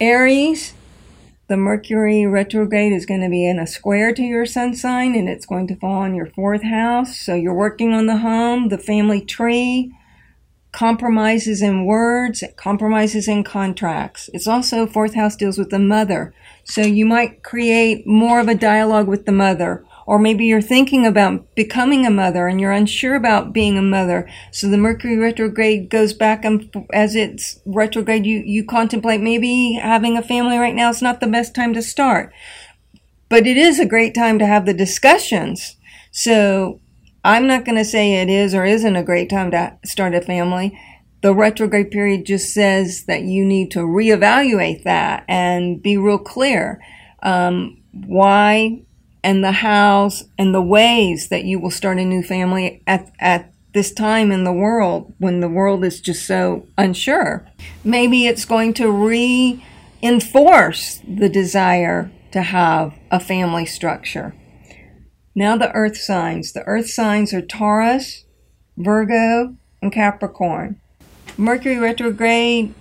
Aries, 0.00 0.74
the 1.46 1.56
Mercury 1.56 2.26
retrograde 2.26 2.92
is 2.92 3.04
going 3.04 3.20
to 3.20 3.28
be 3.28 3.46
in 3.46 3.58
a 3.58 3.66
square 3.66 4.14
to 4.14 4.22
your 4.22 4.46
sun 4.46 4.74
sign 4.74 5.14
and 5.14 5.28
it's 5.28 5.46
going 5.46 5.66
to 5.68 5.76
fall 5.76 6.04
in 6.04 6.14
your 6.14 6.26
fourth 6.26 6.62
house. 6.62 7.20
So 7.20 7.34
you're 7.34 7.54
working 7.54 7.92
on 7.92 8.06
the 8.06 8.18
home, 8.18 8.70
the 8.70 8.78
family 8.78 9.20
tree, 9.20 9.94
compromises 10.72 11.62
in 11.62 11.84
words, 11.84 12.42
compromises 12.56 13.28
in 13.28 13.44
contracts. 13.44 14.30
It's 14.32 14.48
also 14.48 14.86
fourth 14.86 15.14
house 15.14 15.36
deals 15.36 15.58
with 15.58 15.70
the 15.70 15.78
mother. 15.78 16.32
So 16.64 16.80
you 16.80 17.04
might 17.04 17.42
create 17.42 18.06
more 18.06 18.40
of 18.40 18.48
a 18.48 18.54
dialogue 18.54 19.06
with 19.06 19.26
the 19.26 19.32
mother 19.32 19.84
or 20.06 20.18
maybe 20.18 20.44
you're 20.44 20.60
thinking 20.60 21.06
about 21.06 21.54
becoming 21.54 22.06
a 22.06 22.10
mother 22.10 22.46
and 22.46 22.60
you're 22.60 22.72
unsure 22.72 23.14
about 23.14 23.52
being 23.52 23.78
a 23.78 23.82
mother. 23.82 24.28
So 24.50 24.68
the 24.68 24.76
Mercury 24.76 25.16
retrograde 25.16 25.90
goes 25.90 26.12
back 26.12 26.44
and 26.44 26.70
as 26.92 27.14
it's 27.14 27.60
retrograde, 27.64 28.26
you, 28.26 28.42
you 28.44 28.64
contemplate 28.64 29.20
maybe 29.20 29.74
having 29.74 30.16
a 30.16 30.22
family 30.22 30.58
right 30.58 30.74
now. 30.74 30.90
It's 30.90 31.02
not 31.02 31.20
the 31.20 31.26
best 31.26 31.54
time 31.54 31.74
to 31.74 31.82
start, 31.82 32.32
but 33.28 33.46
it 33.46 33.56
is 33.56 33.78
a 33.78 33.86
great 33.86 34.14
time 34.14 34.38
to 34.38 34.46
have 34.46 34.66
the 34.66 34.74
discussions. 34.74 35.76
So 36.10 36.80
I'm 37.24 37.46
not 37.46 37.64
going 37.64 37.78
to 37.78 37.84
say 37.84 38.14
it 38.14 38.28
is 38.28 38.54
or 38.54 38.64
isn't 38.64 38.96
a 38.96 39.02
great 39.02 39.30
time 39.30 39.50
to 39.52 39.78
start 39.84 40.14
a 40.14 40.20
family. 40.20 40.78
The 41.22 41.34
retrograde 41.34 41.90
period 41.90 42.26
just 42.26 42.52
says 42.52 43.06
that 43.06 43.22
you 43.22 43.46
need 43.46 43.70
to 43.70 43.78
reevaluate 43.78 44.84
that 44.84 45.24
and 45.26 45.82
be 45.82 45.96
real 45.96 46.18
clear. 46.18 46.82
Um, 47.22 47.82
why 47.92 48.82
and 49.24 49.42
the 49.42 49.52
hows 49.52 50.24
and 50.38 50.54
the 50.54 50.62
ways 50.62 51.30
that 51.30 51.44
you 51.44 51.58
will 51.58 51.70
start 51.70 51.98
a 51.98 52.04
new 52.04 52.22
family 52.22 52.82
at, 52.86 53.10
at 53.18 53.50
this 53.72 53.90
time 53.90 54.30
in 54.30 54.44
the 54.44 54.52
world 54.52 55.14
when 55.18 55.40
the 55.40 55.48
world 55.48 55.82
is 55.82 56.00
just 56.00 56.26
so 56.26 56.66
unsure. 56.76 57.48
Maybe 57.82 58.26
it's 58.26 58.44
going 58.44 58.74
to 58.74 58.90
reinforce 58.90 61.00
the 61.08 61.30
desire 61.30 62.12
to 62.32 62.42
have 62.42 62.94
a 63.10 63.18
family 63.18 63.64
structure. 63.64 64.34
Now, 65.34 65.56
the 65.56 65.72
earth 65.72 65.96
signs. 65.96 66.52
The 66.52 66.62
earth 66.64 66.90
signs 66.90 67.32
are 67.32 67.40
Taurus, 67.40 68.24
Virgo, 68.76 69.56
and 69.80 69.90
Capricorn. 69.90 70.78
Mercury 71.38 71.78
retrograde 71.78 72.74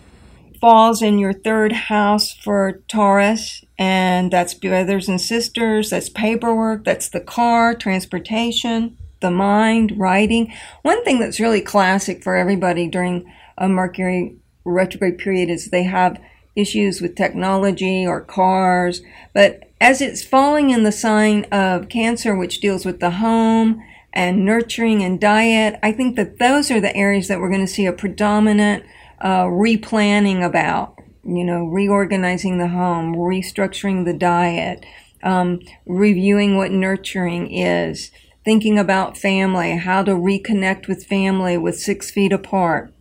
falls 0.63 1.01
in 1.01 1.20
your 1.20 1.34
third 1.34 1.74
house 1.74 2.32
for 2.32 2.82
Taurus, 2.88 3.65
and 3.77 4.32
that's 4.32 4.53
brothers 4.53 5.10
and 5.10 5.20
sisters, 5.20 5.89
that's 5.89 6.08
paperwork, 6.08 6.86
that's 6.86 7.10
the 7.10 7.20
car, 7.20 7.75
transportation, 7.75 8.98
the 9.20 9.29
mind, 9.29 9.91
writing. 9.98 10.53
One 10.82 11.03
thing 11.03 11.20
that's 11.20 11.41
really 11.41 11.60
classic 11.60 12.24
for 12.24 12.38
everybody 12.38 12.88
during 12.88 13.29
a 13.58 13.67
Mercury 13.67 14.38
retrograde 14.63 15.17
period 15.17 15.50
is 15.50 15.65
they 15.65 15.84
have 15.84 16.17
issues 16.55 17.01
with 17.01 17.17
technology 17.17 18.08
or 18.08 18.22
cars, 18.22 19.01
but 19.34 19.70
as 19.82 20.00
it's 20.00 20.24
falling 20.24 20.70
in 20.70 20.84
the 20.84 20.93
sign 20.93 21.43
of 21.51 21.89
Cancer, 21.89 22.38
which 22.38 22.62
deals 22.62 22.86
with 22.86 23.01
the 23.01 23.12
home 23.12 23.84
and 24.13 24.46
nurturing 24.46 25.03
and 25.03 25.20
diet, 25.20 25.77
I 25.84 25.91
think 25.91 26.15
that 26.15 26.39
those 26.39 26.72
are 26.72 26.79
the 26.79 26.96
areas 26.96 27.27
that 27.27 27.41
we're 27.41 27.50
going 27.50 27.60
to 27.60 27.67
see 27.67 27.86
a 27.86 27.91
predominant 27.91 28.86
uh, 29.24 29.46
replanning 29.46 30.46
about, 30.46 31.00
you 31.24 31.44
know, 31.44 31.63
reorganizing 31.63 32.58
the 32.58 32.68
home, 32.68 33.15
restructuring 33.15 34.03
the 34.06 34.13
diet, 34.13 34.86
um, 35.24 35.62
reviewing 35.86 36.58
what 36.58 36.72
nurturing 36.72 37.51
is, 37.51 38.12
thinking 38.44 38.77
about 38.77 39.18
family, 39.18 39.77
how 39.77 40.03
to 40.03 40.12
reconnect 40.12 40.88
with 40.89 41.06
family 41.06 41.58
with 41.58 41.80
six 41.80 42.12
feet 42.12 42.34
apart. 42.34 42.94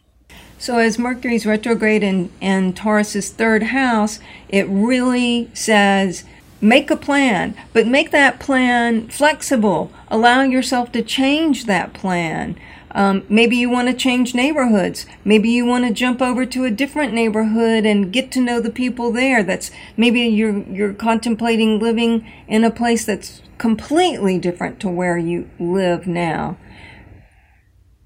So, 0.59 0.79
as 0.79 0.97
Mercury's 0.97 1.45
retrograde 1.45 2.05
in, 2.05 2.31
in 2.41 2.73
Taurus's 2.73 3.31
third 3.31 3.64
house, 3.64 4.21
it 4.49 4.67
really 4.69 5.50
says 5.52 6.23
make 6.61 6.88
a 6.88 6.97
plan, 6.97 7.57
but 7.73 7.88
make 7.88 8.12
that 8.12 8.38
plan 8.38 9.09
flexible. 9.09 9.91
Allow 10.07 10.43
yourself 10.43 10.93
to 10.93 11.02
change 11.02 11.67
that 11.67 11.93
plan. 11.93 12.57
Um, 12.95 13.25
maybe 13.29 13.57
you 13.57 13.71
want 13.71 13.89
to 13.89 13.95
change 13.95 14.35
neighborhoods. 14.35 15.07
Maybe 15.25 15.49
you 15.49 15.65
want 15.65 15.87
to 15.87 15.95
jump 15.95 16.21
over 16.21 16.45
to 16.45 16.65
a 16.65 16.71
different 16.71 17.15
neighborhood 17.15 17.87
and 17.87 18.13
get 18.13 18.31
to 18.33 18.41
know 18.41 18.61
the 18.61 18.71
people 18.71 19.11
there. 19.11 19.43
That's 19.43 19.71
maybe 19.97 20.21
you're 20.21 20.59
you're 20.69 20.95
contemplating 20.95 21.79
living 21.79 22.31
in 22.47 22.65
a 22.65 22.71
place 22.71 23.07
that's 23.07 23.41
completely 23.57 24.39
different 24.39 24.79
to 24.81 24.89
where 24.89 25.17
you 25.17 25.49
live 25.59 26.07
now. 26.07 26.59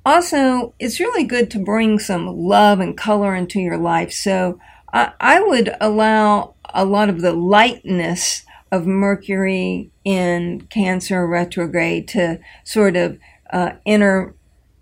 Also, 0.04 0.72
it's 0.78 1.00
really 1.00 1.24
good 1.24 1.50
to 1.50 1.58
bring 1.58 1.98
some 1.98 2.28
love 2.28 2.78
and 2.78 2.96
color 2.96 3.34
into 3.34 3.58
your 3.58 3.76
life. 3.76 4.12
So 4.12 4.60
I, 4.92 5.12
I 5.18 5.40
would 5.40 5.74
allow 5.80 6.54
a 6.72 6.84
lot 6.84 7.08
of 7.08 7.22
the 7.22 7.32
lightness 7.32 8.44
of 8.70 8.86
Mercury 8.86 9.90
in 10.04 10.60
Cancer 10.70 11.26
retrograde 11.26 12.06
to 12.08 12.38
sort 12.62 12.94
of 12.94 13.18
uh, 13.52 13.72
enter 13.84 14.35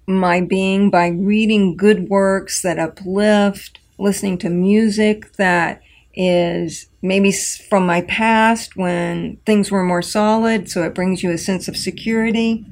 my 0.06 0.40
being 0.40 0.90
by 0.90 1.08
reading 1.08 1.76
good 1.76 2.08
works 2.08 2.62
that 2.62 2.78
uplift, 2.78 3.78
listening 3.98 4.38
to 4.38 4.50
music 4.50 5.32
that 5.34 5.80
is 6.14 6.86
maybe 7.02 7.32
from 7.32 7.86
my 7.86 8.02
past 8.02 8.76
when 8.76 9.36
things 9.46 9.70
were 9.70 9.82
more 9.82 10.02
solid, 10.02 10.70
so 10.70 10.82
it 10.82 10.94
brings 10.94 11.22
you 11.22 11.30
a 11.30 11.38
sense 11.38 11.68
of 11.68 11.76
security. 11.76 12.64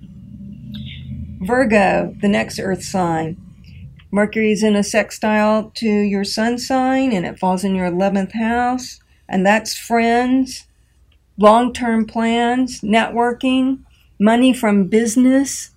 Virgo, 1.41 2.15
the 2.21 2.29
next 2.29 2.59
earth 2.61 2.85
sign. 2.85 3.37
Mercury 4.11 4.53
is 4.53 4.63
in 4.63 4.77
a 4.77 4.85
sextile 4.85 5.71
to 5.75 5.89
your 5.89 6.23
sun 6.23 6.59
sign 6.59 7.13
and 7.13 7.25
it 7.25 7.39
falls 7.39 7.65
in 7.65 7.75
your 7.75 7.91
11th 7.91 8.33
house, 8.33 9.01
and 9.29 9.45
that's 9.45 9.77
friends, 9.77 10.67
long 11.39 11.73
term 11.73 12.07
plans, 12.07 12.83
networking, 12.83 13.81
money 14.21 14.53
from 14.53 14.85
business. 14.85 15.71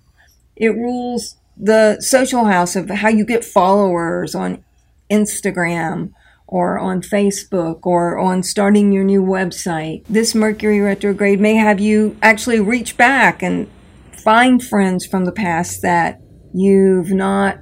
It 0.54 0.68
rules 0.68 1.35
the 1.56 2.00
social 2.00 2.44
house 2.44 2.76
of 2.76 2.90
how 2.90 3.08
you 3.08 3.24
get 3.24 3.44
followers 3.44 4.34
on 4.34 4.62
Instagram 5.10 6.12
or 6.46 6.78
on 6.78 7.00
Facebook 7.00 7.80
or 7.84 8.18
on 8.18 8.42
starting 8.42 8.92
your 8.92 9.04
new 9.04 9.22
website. 9.22 10.04
This 10.08 10.34
Mercury 10.34 10.80
retrograde 10.80 11.40
may 11.40 11.54
have 11.54 11.80
you 11.80 12.16
actually 12.22 12.60
reach 12.60 12.96
back 12.96 13.42
and 13.42 13.68
find 14.12 14.62
friends 14.62 15.06
from 15.06 15.24
the 15.24 15.32
past 15.32 15.82
that 15.82 16.20
you've 16.52 17.10
not 17.10 17.58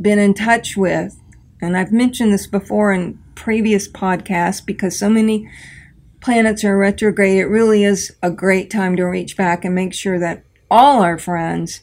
been 0.00 0.18
in 0.18 0.34
touch 0.34 0.76
with. 0.76 1.16
And 1.60 1.76
I've 1.76 1.92
mentioned 1.92 2.32
this 2.32 2.46
before 2.46 2.92
in 2.92 3.18
previous 3.34 3.88
podcasts 3.88 4.64
because 4.64 4.98
so 4.98 5.08
many 5.08 5.48
planets 6.20 6.64
are 6.64 6.76
retrograde. 6.76 7.38
It 7.38 7.46
really 7.46 7.84
is 7.84 8.14
a 8.22 8.30
great 8.30 8.70
time 8.70 8.96
to 8.96 9.04
reach 9.04 9.36
back 9.36 9.64
and 9.64 9.74
make 9.74 9.94
sure 9.94 10.18
that 10.18 10.44
all 10.70 11.02
our 11.02 11.18
friends 11.18 11.80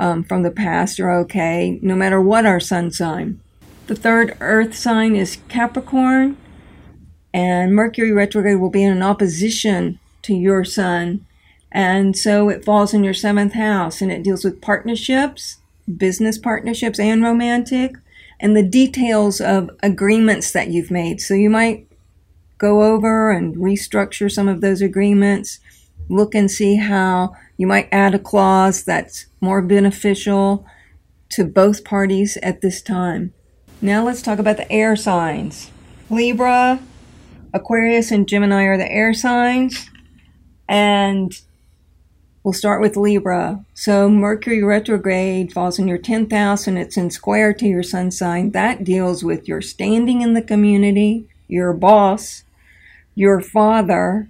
um, 0.00 0.24
from 0.24 0.42
the 0.42 0.50
past 0.50 0.98
are 0.98 1.12
okay, 1.12 1.78
no 1.82 1.94
matter 1.94 2.20
what 2.20 2.46
our 2.46 2.58
sun 2.58 2.90
sign. 2.90 3.38
The 3.86 3.94
third 3.94 4.36
earth 4.40 4.74
sign 4.74 5.14
is 5.14 5.38
Capricorn, 5.48 6.38
and 7.34 7.74
Mercury 7.74 8.10
retrograde 8.10 8.58
will 8.58 8.70
be 8.70 8.82
in 8.82 8.92
an 8.92 9.02
opposition 9.02 10.00
to 10.22 10.34
your 10.34 10.64
sun. 10.64 11.26
And 11.70 12.16
so 12.16 12.48
it 12.48 12.64
falls 12.64 12.94
in 12.94 13.04
your 13.04 13.14
seventh 13.14 13.52
house 13.52 14.00
and 14.00 14.10
it 14.10 14.24
deals 14.24 14.42
with 14.42 14.62
partnerships, 14.62 15.58
business 15.96 16.38
partnerships, 16.38 16.98
and 16.98 17.22
romantic, 17.22 17.94
and 18.40 18.56
the 18.56 18.62
details 18.62 19.40
of 19.40 19.70
agreements 19.82 20.50
that 20.52 20.68
you've 20.68 20.90
made. 20.90 21.20
So 21.20 21.34
you 21.34 21.50
might 21.50 21.86
go 22.58 22.82
over 22.82 23.30
and 23.30 23.54
restructure 23.56 24.32
some 24.32 24.48
of 24.48 24.62
those 24.62 24.80
agreements 24.80 25.60
look 26.10 26.34
and 26.34 26.50
see 26.50 26.76
how 26.76 27.34
you 27.56 27.66
might 27.66 27.88
add 27.92 28.14
a 28.14 28.18
clause 28.18 28.82
that's 28.82 29.26
more 29.40 29.62
beneficial 29.62 30.66
to 31.30 31.44
both 31.44 31.84
parties 31.84 32.36
at 32.42 32.60
this 32.60 32.82
time. 32.82 33.32
Now 33.80 34.04
let's 34.04 34.20
talk 34.20 34.38
about 34.38 34.56
the 34.56 34.70
air 34.70 34.96
signs. 34.96 35.70
Libra, 36.10 36.80
Aquarius, 37.54 38.10
and 38.10 38.28
Gemini 38.28 38.64
are 38.64 38.76
the 38.76 38.90
air 38.90 39.14
signs. 39.14 39.88
And 40.68 41.32
we'll 42.42 42.52
start 42.52 42.80
with 42.80 42.96
Libra. 42.96 43.64
So 43.74 44.08
Mercury 44.08 44.62
retrograde 44.62 45.52
falls 45.52 45.78
in 45.78 45.88
your 45.88 45.98
10th 45.98 46.32
house 46.32 46.66
and 46.66 46.78
it's 46.78 46.96
in 46.96 47.10
square 47.10 47.54
to 47.54 47.66
your 47.66 47.82
sun 47.82 48.10
sign. 48.10 48.50
That 48.50 48.84
deals 48.84 49.22
with 49.24 49.46
your 49.46 49.62
standing 49.62 50.22
in 50.22 50.34
the 50.34 50.42
community, 50.42 51.28
your 51.48 51.72
boss, 51.72 52.44
your 53.14 53.40
father. 53.40 54.28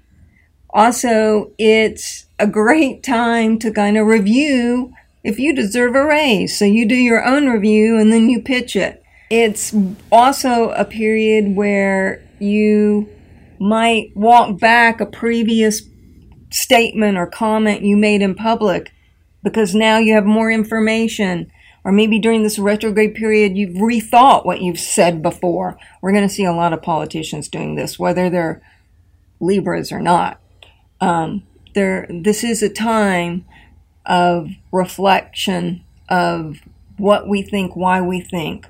Also, 0.73 1.53
it's 1.59 2.27
a 2.39 2.47
great 2.47 3.03
time 3.03 3.59
to 3.59 3.73
kind 3.73 3.97
of 3.97 4.07
review 4.07 4.93
if 5.23 5.39
you 5.39 5.55
deserve 5.55 5.95
a 5.95 6.05
raise. 6.05 6.59
So 6.59 6.65
you 6.65 6.87
do 6.87 6.95
your 6.95 7.25
own 7.25 7.49
review 7.49 7.99
and 7.99 8.13
then 8.13 8.29
you 8.31 8.41
pitch 8.41 8.77
it. 8.77 9.03
It's 9.31 9.75
also 10.11 10.71
a 10.71 10.85
period 10.85 11.55
where 11.55 12.23
you 12.39 13.09
might 13.59 14.17
walk 14.17 14.59
back 14.59 15.01
a 15.01 15.07
previous 15.07 15.83
statement 16.51 17.19
or 17.19 17.27
comment 17.27 17.83
you 17.83 17.97
made 17.97 18.23
in 18.23 18.35
public 18.35 18.93
because 19.43 19.75
now 19.75 19.99
you 19.99 20.15
have 20.15 20.25
more 20.25 20.51
information. 20.51 21.51
Or 21.83 21.93
maybe 21.93 22.19
during 22.19 22.43
this 22.43 22.59
retrograde 22.59 23.15
period, 23.15 23.57
you've 23.57 23.77
rethought 23.77 24.45
what 24.45 24.61
you've 24.61 24.81
said 24.81 25.23
before. 25.23 25.79
We're 26.03 26.13
going 26.13 26.29
to 26.29 26.35
see 26.35 26.45
a 26.45 26.53
lot 26.53 26.75
of 26.75 26.83
politicians 26.83 27.49
doing 27.49 27.75
this, 27.75 27.99
whether 27.99 28.29
they're 28.29 28.61
Libras 29.41 29.91
or 29.91 30.01
not. 30.01 30.40
Um, 31.01 31.43
there, 31.75 32.07
this 32.11 32.45
is 32.45 32.63
a 32.63 32.69
time 32.69 33.45
of 34.07 34.51
reflection 34.73 35.85
of 36.09 36.61
what 36.97 37.29
we 37.29 37.43
think, 37.43 37.77
why 37.77 38.01
we 38.01 38.21
think. 38.21 38.67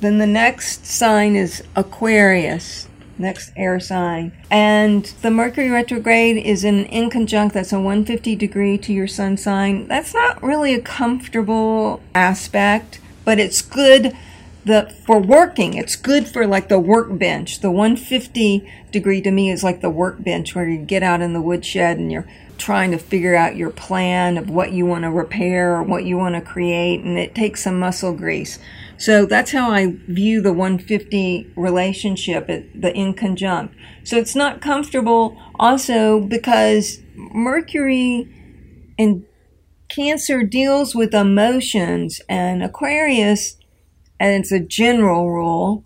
Then 0.00 0.18
the 0.18 0.26
next 0.26 0.86
sign 0.86 1.36
is 1.36 1.62
Aquarius, 1.76 2.88
next 3.18 3.52
air 3.54 3.78
sign. 3.78 4.32
And 4.50 5.04
the 5.22 5.30
Mercury 5.30 5.68
retrograde 5.68 6.38
is 6.38 6.64
in 6.64 6.86
inconjunct 6.86 7.52
that's 7.52 7.72
a 7.72 7.76
150 7.76 8.34
degree 8.34 8.78
to 8.78 8.92
your 8.92 9.06
sun 9.06 9.36
sign. 9.36 9.86
That's 9.88 10.14
not 10.14 10.42
really 10.42 10.74
a 10.74 10.80
comfortable 10.80 12.02
aspect, 12.14 12.98
but 13.24 13.38
it's 13.38 13.60
good 13.60 14.16
the 14.64 14.94
for 15.06 15.18
working 15.18 15.74
it's 15.74 15.96
good 15.96 16.28
for 16.28 16.46
like 16.46 16.68
the 16.68 16.78
workbench 16.78 17.60
the 17.60 17.70
150 17.70 18.70
degree 18.90 19.20
to 19.20 19.30
me 19.30 19.50
is 19.50 19.64
like 19.64 19.80
the 19.80 19.90
workbench 19.90 20.54
where 20.54 20.68
you 20.68 20.78
get 20.78 21.02
out 21.02 21.20
in 21.22 21.32
the 21.32 21.40
woodshed 21.40 21.96
and 21.96 22.12
you're 22.12 22.28
trying 22.60 22.90
to 22.90 22.98
figure 22.98 23.34
out 23.34 23.56
your 23.56 23.70
plan 23.70 24.36
of 24.36 24.50
what 24.50 24.70
you 24.70 24.84
want 24.84 25.02
to 25.02 25.10
repair 25.10 25.74
or 25.76 25.82
what 25.82 26.04
you 26.04 26.16
want 26.16 26.34
to 26.34 26.40
create, 26.40 27.00
and 27.00 27.18
it 27.18 27.34
takes 27.34 27.64
some 27.64 27.78
muscle 27.78 28.12
grease. 28.12 28.58
So 28.98 29.24
that's 29.24 29.50
how 29.50 29.70
I 29.70 29.96
view 30.06 30.42
the 30.42 30.52
150 30.52 31.52
relationship, 31.56 32.46
the 32.46 32.92
in 32.94 33.14
conjunct 33.14 33.74
So 34.04 34.18
it's 34.18 34.36
not 34.36 34.60
comfortable 34.60 35.40
also 35.58 36.20
because 36.20 37.00
Mercury 37.16 38.28
in 38.98 39.26
Cancer 39.88 40.44
deals 40.44 40.94
with 40.94 41.14
emotions, 41.14 42.20
and 42.28 42.62
Aquarius, 42.62 43.56
and 44.20 44.34
it's 44.34 44.52
a 44.52 44.60
general 44.60 45.30
rule, 45.30 45.82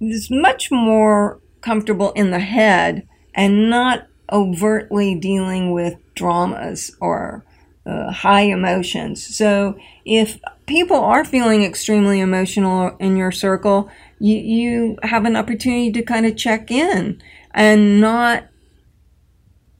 is 0.00 0.30
much 0.30 0.70
more 0.70 1.40
comfortable 1.60 2.12
in 2.12 2.30
the 2.30 2.38
head 2.38 3.06
and 3.34 3.68
not 3.68 4.06
overtly 4.32 5.14
dealing 5.16 5.72
with 5.72 5.96
dramas 6.14 6.96
or 7.00 7.44
uh, 7.84 8.12
high 8.12 8.42
emotions. 8.42 9.36
So 9.36 9.76
if 10.04 10.38
people 10.66 10.96
are 10.96 11.24
feeling 11.24 11.64
extremely 11.64 12.20
emotional 12.20 12.96
in 13.00 13.16
your 13.16 13.32
circle, 13.32 13.90
you, 14.20 14.36
you 14.36 14.98
have 15.02 15.24
an 15.24 15.36
opportunity 15.36 15.90
to 15.92 16.02
kind 16.02 16.26
of 16.26 16.36
check 16.36 16.70
in 16.70 17.20
and 17.50 18.00
not 18.00 18.44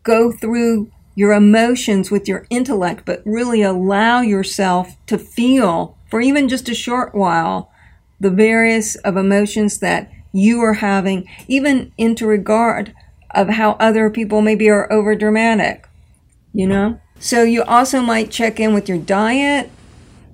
go 0.02 0.32
through 0.32 0.90
your 1.14 1.32
emotions 1.32 2.10
with 2.10 2.26
your 2.26 2.44
intellect, 2.50 3.04
but 3.06 3.22
really 3.24 3.62
allow 3.62 4.20
yourself 4.20 4.96
to 5.06 5.16
feel 5.16 5.96
for 6.10 6.20
even 6.20 6.48
just 6.48 6.68
a 6.68 6.74
short 6.74 7.14
while 7.14 7.70
the 8.20 8.30
various 8.30 8.94
of 8.96 9.16
emotions 9.16 9.78
that 9.78 10.10
you 10.32 10.60
are 10.60 10.74
having, 10.74 11.28
even 11.48 11.92
into 11.96 12.26
regard 12.26 12.94
of 13.34 13.48
how 13.50 13.72
other 13.72 14.10
people 14.10 14.40
maybe 14.40 14.68
are 14.68 14.92
over 14.92 15.14
dramatic, 15.14 15.88
you 16.52 16.66
know? 16.66 17.00
So 17.18 17.42
you 17.42 17.62
also 17.62 18.00
might 18.00 18.30
check 18.30 18.58
in 18.60 18.74
with 18.74 18.88
your 18.88 18.98
diet, 18.98 19.70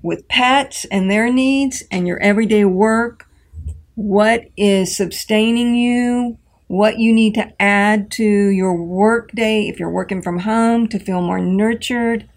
with 0.02 0.28
pets 0.28 0.86
and 0.86 1.10
their 1.10 1.30
needs, 1.32 1.82
and 1.90 2.06
your 2.06 2.18
everyday 2.20 2.64
work. 2.64 3.26
What 3.94 4.48
is 4.56 4.96
sustaining 4.96 5.74
you? 5.74 6.38
What 6.68 6.98
you 6.98 7.12
need 7.12 7.34
to 7.34 7.52
add 7.60 8.10
to 8.12 8.24
your 8.24 8.74
work 8.74 9.32
day 9.32 9.68
if 9.68 9.78
you're 9.78 9.90
working 9.90 10.22
from 10.22 10.40
home 10.40 10.88
to 10.88 10.98
feel 10.98 11.20
more 11.20 11.40
nurtured. 11.40 12.28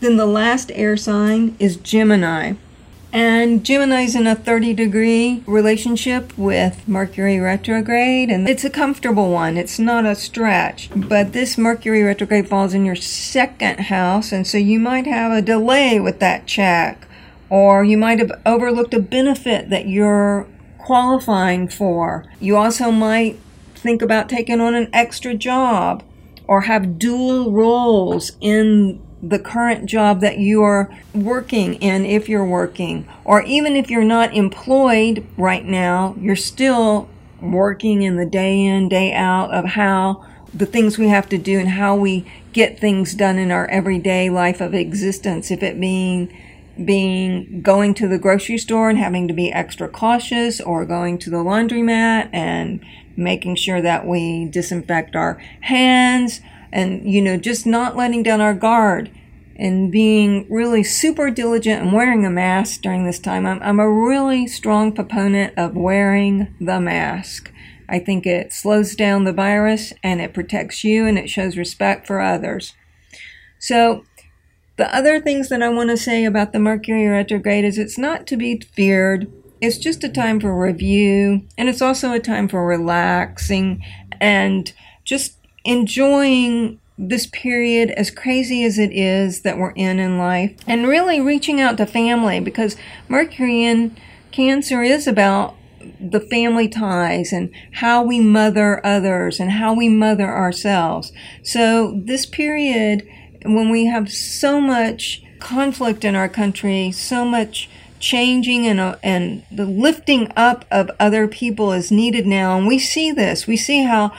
Then 0.00 0.16
the 0.16 0.26
last 0.26 0.70
air 0.74 0.96
sign 0.96 1.56
is 1.58 1.76
Gemini. 1.76 2.54
And 3.12 3.62
Gemini's 3.62 4.16
in 4.16 4.26
a 4.26 4.34
30 4.34 4.72
degree 4.72 5.42
relationship 5.46 6.36
with 6.38 6.88
Mercury 6.88 7.38
retrograde, 7.38 8.30
and 8.30 8.48
it's 8.48 8.64
a 8.64 8.70
comfortable 8.70 9.30
one. 9.30 9.58
It's 9.58 9.78
not 9.78 10.06
a 10.06 10.14
stretch. 10.14 10.88
But 10.96 11.34
this 11.34 11.58
Mercury 11.58 12.02
retrograde 12.02 12.48
falls 12.48 12.72
in 12.72 12.86
your 12.86 12.96
second 12.96 13.80
house, 13.80 14.32
and 14.32 14.46
so 14.46 14.56
you 14.56 14.78
might 14.78 15.06
have 15.06 15.30
a 15.30 15.42
delay 15.42 16.00
with 16.00 16.20
that 16.20 16.46
check, 16.46 17.06
or 17.50 17.84
you 17.84 17.98
might 17.98 18.18
have 18.18 18.32
overlooked 18.46 18.94
a 18.94 19.00
benefit 19.00 19.68
that 19.68 19.86
you're 19.86 20.46
qualifying 20.78 21.68
for. 21.68 22.24
You 22.40 22.56
also 22.56 22.90
might 22.90 23.38
think 23.74 24.00
about 24.00 24.30
taking 24.30 24.60
on 24.60 24.74
an 24.74 24.88
extra 24.92 25.34
job 25.34 26.02
or 26.46 26.62
have 26.62 26.98
dual 26.98 27.52
roles 27.52 28.32
in 28.40 29.00
the 29.22 29.38
current 29.38 29.86
job 29.86 30.20
that 30.20 30.38
you 30.38 30.62
are 30.62 30.92
working 31.14 31.74
in 31.74 32.04
if 32.04 32.28
you're 32.28 32.44
working 32.44 33.06
or 33.24 33.42
even 33.42 33.76
if 33.76 33.88
you're 33.88 34.02
not 34.02 34.34
employed 34.34 35.24
right 35.36 35.64
now 35.64 36.14
you're 36.18 36.34
still 36.34 37.08
working 37.40 38.02
in 38.02 38.16
the 38.16 38.26
day 38.26 38.64
in 38.64 38.88
day 38.88 39.12
out 39.12 39.50
of 39.52 39.64
how 39.64 40.24
the 40.54 40.66
things 40.66 40.98
we 40.98 41.08
have 41.08 41.28
to 41.28 41.38
do 41.38 41.58
and 41.58 41.70
how 41.70 41.96
we 41.96 42.30
get 42.52 42.78
things 42.78 43.14
done 43.14 43.38
in 43.38 43.50
our 43.50 43.66
everyday 43.68 44.28
life 44.28 44.60
of 44.60 44.74
existence. 44.74 45.50
If 45.50 45.62
it 45.62 45.80
being 45.80 46.36
being 46.84 47.60
going 47.60 47.92
to 47.92 48.08
the 48.08 48.18
grocery 48.18 48.56
store 48.56 48.88
and 48.88 48.98
having 48.98 49.28
to 49.28 49.34
be 49.34 49.52
extra 49.52 49.88
cautious 49.88 50.58
or 50.60 50.86
going 50.86 51.18
to 51.18 51.28
the 51.28 51.36
laundromat 51.36 52.30
and 52.32 52.82
making 53.14 53.54
sure 53.56 53.82
that 53.82 54.06
we 54.06 54.46
disinfect 54.46 55.14
our 55.14 55.34
hands 55.60 56.40
and 56.72 57.10
you 57.12 57.20
know 57.20 57.36
just 57.36 57.66
not 57.66 57.96
letting 57.96 58.22
down 58.22 58.40
our 58.40 58.54
guard 58.54 59.10
and 59.56 59.92
being 59.92 60.46
really 60.50 60.82
super 60.82 61.30
diligent 61.30 61.82
and 61.82 61.92
wearing 61.92 62.24
a 62.24 62.30
mask 62.30 62.80
during 62.80 63.04
this 63.04 63.18
time. 63.18 63.46
I'm, 63.46 63.62
I'm 63.62 63.80
a 63.80 63.90
really 63.90 64.46
strong 64.46 64.92
proponent 64.92 65.56
of 65.56 65.76
wearing 65.76 66.54
the 66.60 66.80
mask. 66.80 67.52
I 67.88 67.98
think 67.98 68.26
it 68.26 68.52
slows 68.52 68.96
down 68.96 69.24
the 69.24 69.32
virus 69.32 69.92
and 70.02 70.20
it 70.20 70.32
protects 70.32 70.82
you 70.82 71.06
and 71.06 71.18
it 71.18 71.28
shows 71.28 71.56
respect 71.56 72.06
for 72.06 72.20
others. 72.20 72.74
So, 73.58 74.04
the 74.78 74.92
other 74.96 75.20
things 75.20 75.50
that 75.50 75.62
I 75.62 75.68
want 75.68 75.90
to 75.90 75.96
say 75.98 76.24
about 76.24 76.52
the 76.52 76.58
Mercury 76.58 77.06
retrograde 77.06 77.64
is 77.64 77.76
it's 77.76 77.98
not 77.98 78.26
to 78.28 78.36
be 78.38 78.58
feared. 78.58 79.30
It's 79.60 79.76
just 79.76 80.02
a 80.02 80.08
time 80.08 80.40
for 80.40 80.58
review 80.58 81.42
and 81.58 81.68
it's 81.68 81.82
also 81.82 82.12
a 82.12 82.18
time 82.18 82.48
for 82.48 82.66
relaxing 82.66 83.84
and 84.18 84.72
just 85.04 85.36
enjoying 85.64 86.78
this 86.98 87.26
period, 87.26 87.90
as 87.90 88.10
crazy 88.10 88.64
as 88.64 88.78
it 88.78 88.92
is 88.92 89.42
that 89.42 89.58
we're 89.58 89.72
in 89.72 89.98
in 89.98 90.18
life, 90.18 90.54
and 90.66 90.86
really 90.86 91.20
reaching 91.20 91.60
out 91.60 91.76
to 91.78 91.86
family 91.86 92.38
because 92.38 92.76
Mercury 93.08 93.64
in 93.64 93.96
Cancer 94.30 94.82
is 94.82 95.06
about 95.06 95.56
the 96.00 96.20
family 96.20 96.68
ties 96.68 97.32
and 97.32 97.50
how 97.72 98.02
we 98.02 98.20
mother 98.20 98.84
others 98.86 99.40
and 99.40 99.52
how 99.52 99.74
we 99.74 99.88
mother 99.88 100.28
ourselves. 100.28 101.12
So, 101.42 102.00
this 102.04 102.24
period, 102.26 103.06
when 103.44 103.70
we 103.70 103.86
have 103.86 104.12
so 104.12 104.60
much 104.60 105.22
conflict 105.40 106.04
in 106.04 106.14
our 106.14 106.28
country, 106.28 106.92
so 106.92 107.24
much 107.24 107.68
changing 107.98 108.66
and, 108.66 108.80
uh, 108.80 108.96
and 109.02 109.44
the 109.50 109.64
lifting 109.64 110.30
up 110.36 110.64
of 110.70 110.90
other 110.98 111.28
people 111.28 111.72
is 111.72 111.90
needed 111.90 112.26
now. 112.26 112.56
And 112.56 112.66
we 112.66 112.78
see 112.78 113.12
this. 113.12 113.46
We 113.46 113.56
see 113.56 113.84
how 113.84 114.12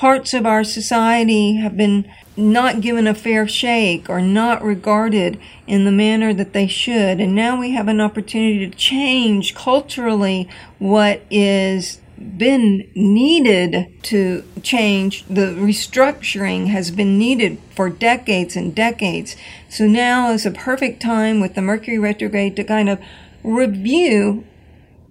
parts 0.00 0.32
of 0.32 0.46
our 0.46 0.64
society 0.64 1.56
have 1.56 1.76
been 1.76 2.10
not 2.34 2.80
given 2.80 3.06
a 3.06 3.12
fair 3.12 3.46
shake 3.46 4.08
or 4.08 4.18
not 4.18 4.62
regarded 4.62 5.38
in 5.66 5.84
the 5.84 5.92
manner 5.92 6.32
that 6.32 6.54
they 6.54 6.66
should. 6.66 7.20
And 7.20 7.34
now 7.34 7.60
we 7.60 7.72
have 7.72 7.86
an 7.86 8.00
opportunity 8.00 8.66
to 8.66 8.74
change 8.74 9.54
culturally 9.54 10.48
what 10.78 11.20
is 11.30 12.00
been 12.18 12.90
needed 12.94 13.92
to 14.04 14.42
change. 14.62 15.26
The 15.26 15.54
restructuring 15.54 16.68
has 16.68 16.90
been 16.90 17.18
needed 17.18 17.58
for 17.76 17.90
decades 17.90 18.56
and 18.56 18.74
decades. 18.74 19.36
So 19.68 19.86
now 19.86 20.32
is 20.32 20.46
a 20.46 20.50
perfect 20.50 21.02
time 21.02 21.40
with 21.40 21.54
the 21.54 21.60
Mercury 21.60 21.98
retrograde 21.98 22.56
to 22.56 22.64
kind 22.64 22.88
of 22.88 23.00
review 23.44 24.46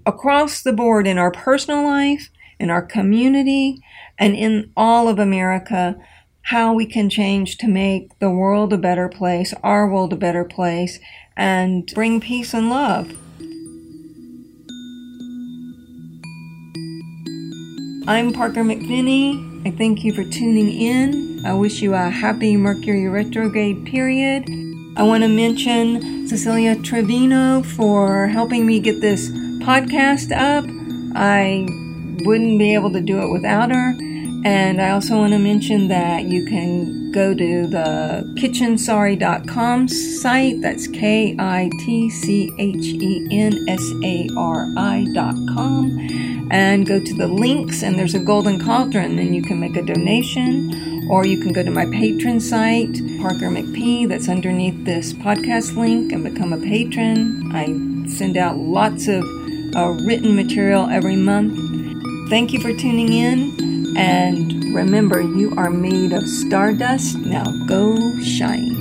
across 0.04 0.64
the 0.64 0.74
board 0.74 1.06
in 1.06 1.20
our 1.20 1.30
personal 1.30 1.84
life, 1.84 2.32
in 2.60 2.70
our 2.70 2.82
community, 2.82 3.82
and 4.18 4.36
in 4.36 4.72
all 4.76 5.08
of 5.08 5.18
America 5.18 5.96
how 6.44 6.74
we 6.74 6.86
can 6.86 7.10
change 7.10 7.58
to 7.58 7.68
make 7.68 8.18
the 8.20 8.30
world 8.30 8.74
a 8.74 8.78
better 8.78 9.08
place, 9.08 9.54
our 9.64 9.88
world 9.88 10.12
a 10.12 10.16
better 10.16 10.44
place, 10.44 11.00
and 11.38 11.86
bring 11.94 12.20
peace 12.20 12.54
and 12.54 12.70
love. 12.70 13.16
I'm 18.08 18.34
Parker 18.34 18.64
McVinney. 18.64 19.68
I 19.68 19.72
thank 19.72 20.04
you 20.04 20.12
for 20.14 20.24
tuning 20.24 20.70
in. 20.70 21.46
I 21.46 21.54
wish 21.54 21.82
you 21.82 21.94
a 21.94 22.10
happy 22.10 22.58
Mercury 22.58 23.08
retrograde 23.08 23.86
period. 23.86 24.50
I 24.98 25.04
want 25.04 25.22
to 25.22 25.30
mention 25.30 26.28
Cecilia 26.28 26.76
Trevino 26.78 27.62
for 27.62 28.28
helping 28.28 28.66
me 28.66 28.80
get 28.80 29.00
this 29.02 29.30
podcast 29.62 30.32
up. 30.32 30.66
I 31.16 31.68
wouldn't 32.26 32.60
be 32.60 32.74
able 32.74 32.92
to 32.92 33.02
do 33.02 33.20
it 33.20 33.32
without 33.32 33.72
her. 33.72 33.96
And 34.46 34.82
I 34.82 34.92
also 34.92 35.18
want 35.18 35.34
to 35.34 35.40
mention 35.40 35.90
that 35.90 36.24
you 36.24 36.46
can 36.46 37.12
go 37.12 37.34
to 37.34 37.68
the 37.68 38.24
kitchensari.com 38.38 39.90
site. 39.90 40.62
That's 40.62 40.88
K 40.88 41.36
I 41.38 41.70
T 41.80 42.10
C 42.10 42.50
H 42.58 42.86
E 42.86 43.28
N 43.32 43.68
S 43.68 43.84
A 44.04 44.30
R 44.38 44.72
I.com. 44.78 46.48
And 46.52 46.88
go 46.88 47.00
to 47.04 47.14
the 47.14 47.28
links, 47.28 47.84
and 47.84 48.00
there's 48.00 48.16
a 48.16 48.20
golden 48.20 48.64
cauldron, 48.64 49.20
and 49.20 49.36
you 49.36 49.42
can 49.42 49.60
make 49.60 49.76
a 49.76 49.82
donation. 49.82 51.08
Or 51.10 51.26
you 51.26 51.40
can 51.42 51.52
go 51.52 51.64
to 51.64 51.72
my 51.72 51.86
Patreon 51.86 52.42
site, 52.42 52.94
Parker 53.20 53.50
McP, 53.50 54.08
that's 54.08 54.30
underneath 54.30 54.86
this 54.86 55.12
podcast 55.12 55.76
link, 55.76 56.14
and 56.14 56.24
become 56.24 56.54
a 56.54 56.58
patron. 56.58 57.52
I 57.54 57.66
send 58.08 58.38
out 58.38 58.58
lots 58.58 59.08
of 59.08 59.24
uh, 59.76 59.90
written 60.06 60.36
material 60.36 60.90
every 60.90 61.16
month. 61.16 61.69
Thank 62.30 62.54
you 62.54 62.62
for 62.62 62.72
tuning 62.74 63.12
in. 63.12 63.98
And 63.98 64.74
remember, 64.76 65.20
you 65.20 65.52
are 65.58 65.72
made 65.72 66.14
of 66.14 66.28
stardust. 66.28 67.18
Now 67.18 67.44
go 67.66 68.20
shine. 68.22 68.79